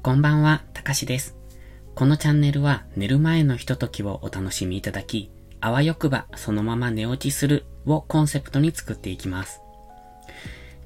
[0.00, 1.36] こんばんは、たかしです。
[1.96, 5.28] このチャンネルは寝る前のひとときをお楽しみいただき、
[5.60, 9.60] あわよくばそのまま寝落ちするをコンセプトに作っていきます。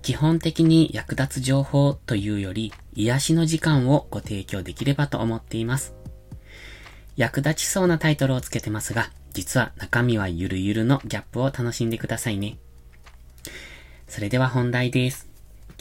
[0.01, 5.95] 基本的に役立つ情報というより、癒しの時間をご提供できればと思っています。
[7.15, 12.57] 役立ちそうなタイトルをつけてますが、実は中身はゆるゆるのギャップを楽しんでくださいね。
[14.09, 15.29] それでは本題です。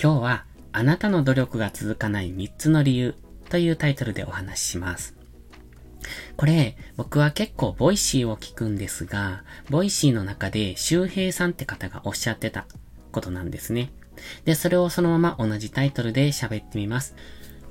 [0.02, 3.16] 今日はあなたの努力が続かない3つの理由
[3.49, 5.16] というタイトルでお話しします。
[6.38, 12.66] これ、僕は結構 Voicy を聞くんですが、 Voicy の中で周平さんって方がおっしゃってた
[13.11, 13.91] ことなんですね。
[14.45, 17.16] で、それをそのまま同じタイトルで喋ってみます。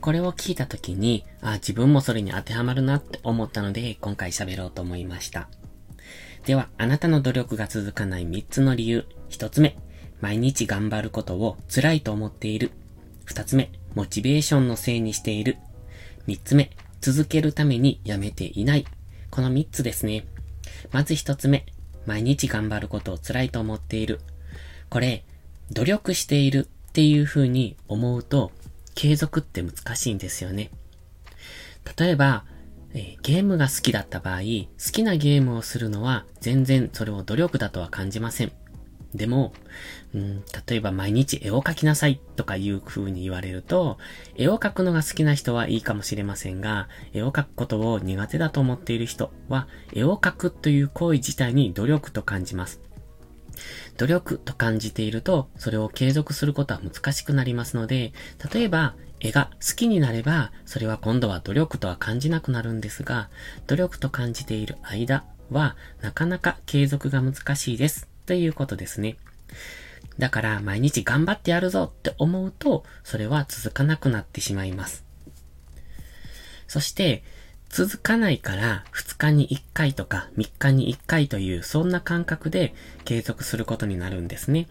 [0.00, 5.48] これを聞いた時に、あ、自分もそれに当てはまるなって思ったので、今回喋ろうと思いました。
[6.46, 9.06] では、あなたの努力が続かない3つの理由。
[9.30, 9.76] 1つ目、
[10.20, 12.72] 毎日頑張ることを辛いと思っている。
[13.30, 15.56] 二つ目、モチベーションのせいにしている。
[16.26, 18.84] 三つ目、続けるためにやめていない。
[19.30, 20.26] この三つですね。
[20.90, 21.64] まず一つ目、
[22.06, 24.18] 毎日頑張ることを辛いと思っている。
[24.88, 25.24] これ、
[25.70, 28.50] 努力しているっていう風に思うと、
[28.96, 30.72] 継続って難しいんですよね。
[31.96, 32.44] 例えば、
[32.94, 34.44] え、ゲームが好きだった場合、好
[34.90, 38.50] きなゲームをするのは全然それを努力だとは感じません。
[39.14, 39.52] でも、
[40.14, 43.98] うん、例えば毎日絵を描きなさいとかいう風に言われると、
[44.36, 52.80] 絵を描くのが好きな人はいいかもしれませんが、絵を描くことを苦手だと思っている人は、絵を描くという行為自体に努力と感じます。
[53.98, 58.12] 努力と感じていると、それを継続することは難しくなりますので、
[58.52, 63.28] 例えば、絵が好きになれば、それは今度は努力とは感じなくなるんですが、
[63.66, 68.08] 努力と感じている間は、なかなか継続が難しいです。
[68.30, 69.16] ということですね。
[70.20, 75.04] だから毎日頑張ってやるぞって思うと、それは続かなくなってしまいます。
[76.68, 77.24] そして、
[77.70, 82.72] 続かないから2日に1回とか3日に1回というそんな感覚で
[83.04, 84.68] 継続することになるんですね。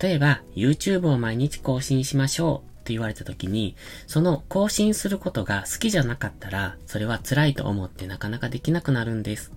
[0.00, 3.76] 例えば YouTube を毎日更新しましょうって言われた時に、
[4.06, 9.52] その更新することが好きじゃなかったら、それは辛いと思ってなかなかできなくなるんです。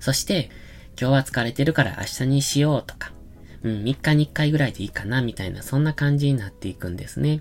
[0.00, 0.50] そして、
[1.00, 3.12] 今日は疲れてるから明日にしようとか、
[3.62, 7.40] うん、3日に1回ぐらいでいいかなみたいな、そんな感じになっていくんですね。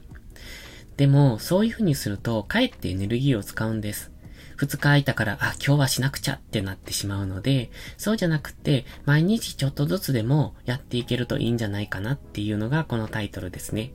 [0.96, 4.12] でも、そういう風にすると、かえってエネルギーを使うんです。
[4.58, 13.92] 2日空いたから、あ、今日はしなくちゃってなってしまうので、そうじゃなくて、毎日ちょっとずつでもやっていけるといいんじゃないかなっていうのがこのタイトルですね。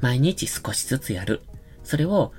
[0.00, 1.42] 毎日少しずつやる。
[1.84, 2.32] それを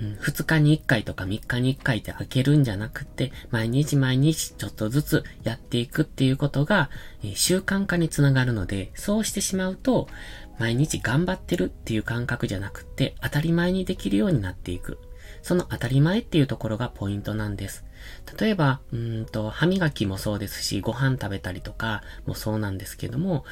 [0.00, 6.90] 2日に1回とか3日に1回って開けるんじゃなくて、毎日毎日ちょっとずつやっていくっていうことが、
[7.22, 10.08] え、習慣化につながるので、そうしてしまうと、
[10.58, 14.98] 毎日頑張ってるっていう感覚じゃなくて、当たり前にできるようになっていく。
[15.42, 17.84] その当たり前っていうところがポイントなんです。
[18.38, 23.44] 例えば、うんと、歯磨きもそうですし、ご飯食べたりとかもそうなんですけども、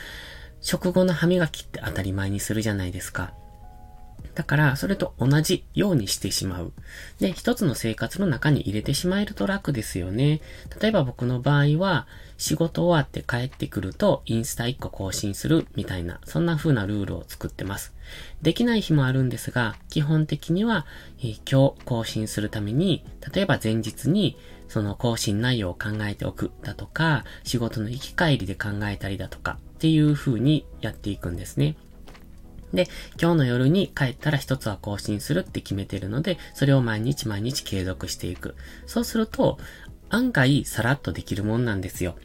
[0.61, 3.33] 食後の歯磨きって当たり前にするじゃないですか。
[4.35, 6.73] だから、それと同じようにしてしまう。
[7.19, 10.41] で、一つの生活の中に入れてしまえると楽ですよね。
[10.81, 12.07] 例えば僕の場合は、
[12.37, 17.93] 仕事終わって帰ってくると、インスタ1個更新するみたいな、そんな風なルールを作ってます。
[18.41, 20.87] できない日もあるんですが、基本的には、
[21.19, 23.05] えー、今日更新するために、
[23.35, 24.37] 例えば前日に、
[24.69, 31.77] その更新内容を考えておくだとか、仕事の行き帰りで考えたりだとか、っていう風にやっていくんですね。
[32.73, 32.89] で、
[33.21, 38.57] 今日の夜に帰ったら一つは更新するって決めてるので、それを毎日毎日継続していく。
[38.87, 39.59] そうすると、
[40.11, 42.17] 案外さらっとできるもんなんですよ。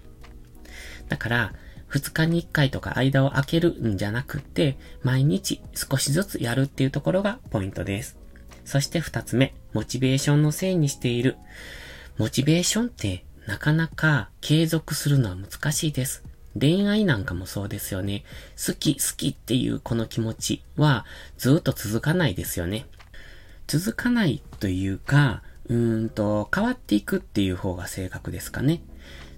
[1.09, 1.53] だから、
[1.87, 8.17] 二日に一回とか間を空けるんじゃなくて、毎日少しずつやるっていうところがポイントです。
[8.65, 11.37] そして二つ目、モチベーションのせいにしている。
[12.17, 16.23] モチベーションってなかなか継続するのは難しいです。
[16.59, 18.23] 恋愛なんかもそうですよね。
[18.65, 21.05] 好き、好きっていうこの気持ちは
[21.37, 22.85] ずっと続かないですよね。
[23.67, 28.81] 続かないというか、うーんと変わっていくっていう方が正確ですかね。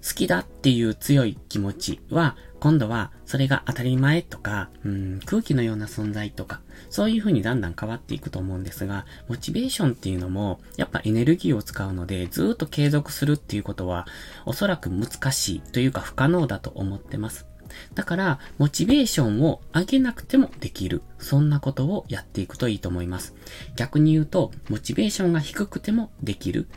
[0.06, 14.06] 好きだっていう強い気持ちは今度はそれが当たり前とか、うん、空気のような存在とか、そういう風にだんだん変わっていくと思うんですが、モチベーションっていうのも、やっぱエネルギーを使うので、ずっと継続するっていうことは、
[14.46, 17.46] おそらく難しいというか不可能だと思ってます。
[17.94, 21.02] だから、モチベーションを上げなくてもできる。
[21.18, 23.34] そんなことをやっていくといいと思います。
[23.76, 26.68] 逆に言うと、モチベーションが低くてもできる。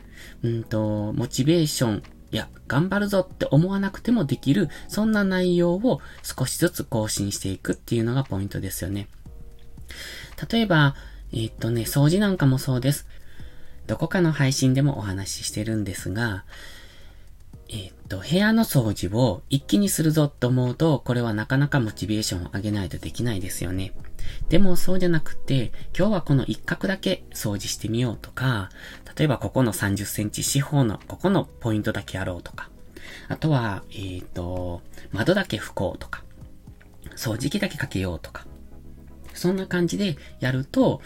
[0.42, 2.02] うんと、モチベーション
[2.32, 9.08] いや、頑張るぞって思わなくてもできる、そんな内容を少しずつ更新していくっていうのがポイントですよね。
[10.50, 10.94] 例えば、
[11.32, 13.08] えー、っとね、掃除なんかもそうです。
[13.88, 16.44] どこかの配信でもお話ししてるんですが、
[17.72, 23.92] えー、っと、部屋の掃除を一気にするぞと思うと、これはなかなかモチベーションを上げないとできないですよね。
[24.48, 28.70] でもそうじゃなくて、今日はこの一角だけ掃除してみようとか、
[29.16, 32.70] 例えばここの30センチ四方のここのポイントだけやろうとか、
[33.28, 34.82] あとは、えっ、と、
[35.12, 36.24] 窓だけ拭こうとか、
[37.14, 38.46] 掃除機だけかけようとか、
[39.32, 41.02] そんな感じでやると、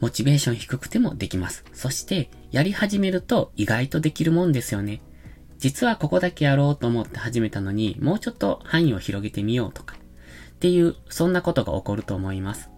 [0.00, 1.64] モチベーション低くてもできます。
[1.72, 5.00] そして、やり始めると意外とできるもんですよね。
[5.64, 12.68] 実はここだけやろうと思って始めたのに、もうちょっと範囲を広げてみようとか、っていう、そんなことが起こると思います。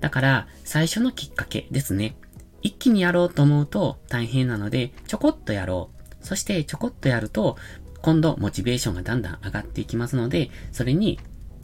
[0.00, 2.16] だから、最初のきっかけですね。
[2.62, 6.24] 一気にやろうと思うと大変なので、ちょこっとやろう。
[6.24, 7.58] そしてちょこっとやると、
[8.00, 11.20] 今度モチベーションがだんだん上がっていきますので、それに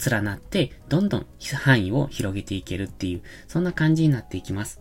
[0.07, 1.25] 連なって、どんどん
[1.55, 4.79] 範囲を広げていけるっていう、そんな感じになっていきます。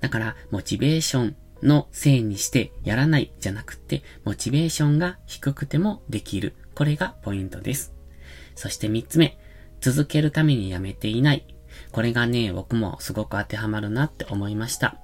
[0.00, 6.54] だから、モチベーションのせいにしてやらないじゃなくて、モチベーションが低くてもできる。
[6.74, 7.94] これがポイントです。
[8.54, 9.38] そして三つ目、
[9.80, 11.46] 続けるためにやめていない。
[11.92, 14.96] これがね、僕もすごく当てはまるなって思いました。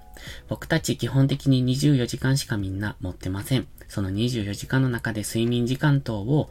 [0.49, 3.67] 僕たち基本的に24時間しかみんな持ってません。
[3.89, 6.51] その24時間の中で睡眠時間等を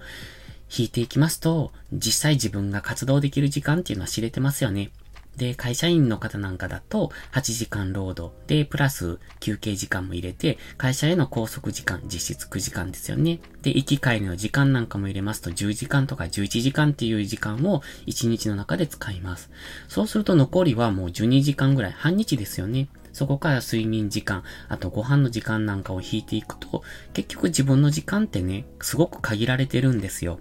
[0.76, 4.92] 引いていきますと、実際自分が活動できる時間っていうのは知れてますよね。
[5.38, 13.40] で、会社員の方なんかだと、8時間労働で、プラス休憩時間も入れて、会社への拘束時間、実質9時間ですよね。
[13.62, 19.50] で、行き帰りの時間なんかも入れますと、10時間とか11時間っていう時間を1日の中で使います。
[19.88, 22.90] そうすると残りはもう12時間ぐらい、半日ですよね。
[23.14, 26.84] そこから睡眠時間、あとご飯の時間なんかを引いていくと、
[27.14, 30.40] 結局自分の時間ってね、すごく限られてるんですよ。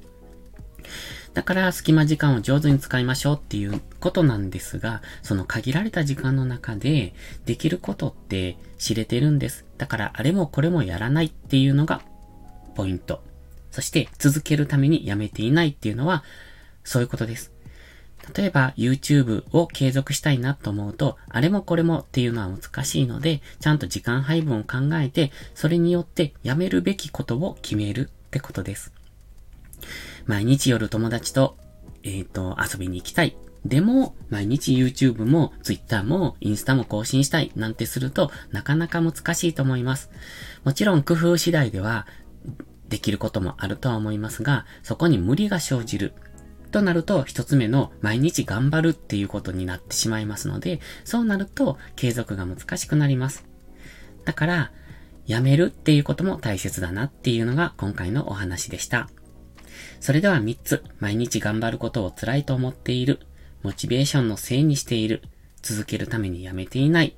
[1.41, 7.15] だから隙間時間を上手に使いましょうっていうことなんですが、その限られた時間の中で
[7.47, 9.65] できることって知れてるんです。
[9.79, 12.03] だからあれもこれもやらないっていうのが
[12.75, 13.23] ポイント。
[13.71, 16.25] そして続けるためにやめていないっていうのは
[16.85, 17.53] そういうことです。
[18.37, 28.93] 例えば YouTube を継続したいなと思うと、あれもこれもっていうのは難しいので、ちゃんと時間配分を考えて、それによってやめるべきことを決めるってことです。
[30.27, 31.57] 毎日夜友達と、
[32.03, 33.37] えっ、ー、と、遊びに行きたい。
[33.65, 40.11] でも、毎日 YouTube も Twitter もインスタも更新したいなんてするとなかなか難しいと思います。
[40.65, 42.07] もちろん工夫次第では
[42.89, 46.15] できることもあるとは思いますが、そこに無理が生じる。
[46.71, 53.45] となると、一つ目の毎日頑張るっていうことになってしまいますので、そうなると継続が難しくなります。
[54.25, 54.73] だから、
[55.27, 59.09] やめるっていうことも大切だなっていうのが今回のお話でした。
[60.01, 63.21] それでは3つ、毎日頑張ることを辛いと思っている、
[63.63, 65.23] モチベーションのせいにしている、
[65.63, 67.15] 続けるためにやめていない。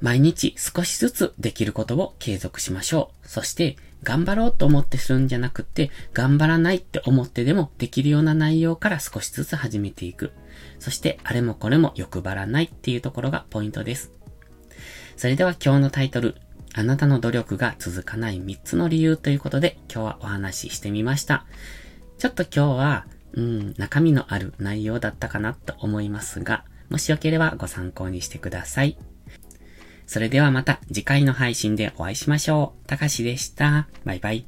[0.00, 3.28] 毎日少しずつできることを継続しましょう。
[3.28, 10.32] そして、頑張ろうと思ってするんじゃなくて、頑張らないって思ってでもできるような内容から少しずつ始めていく。
[10.80, 14.10] そして、あれもこれも欲張らないっていうところがポイントです。
[15.16, 16.34] それでは今日のタイトル、
[16.74, 21.44] あなたの努力が続かない3つの理由ということで今日はお話ししてみました。
[22.18, 28.96] ちょっと今日は、うん、中身のある内容だったかなと思いますが、もしよければご参考にしてください。
[30.06, 32.86] それではまた次回の配信でお会いしましょう。
[32.86, 33.88] たかしでした。
[34.04, 34.46] バイバイ。